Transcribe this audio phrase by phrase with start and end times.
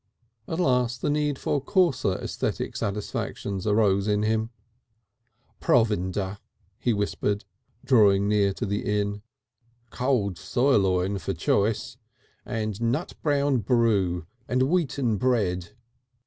[0.47, 4.49] At last the need for coarser aesthetic satisfactions arose in him.
[5.61, 6.39] "Provinder,"
[6.79, 7.45] he whispered,
[7.85, 9.21] drawing near to the Inn.
[9.91, 11.97] "Cold sirloin for choice.
[12.47, 15.75] And nut brown brew and wheaten bread."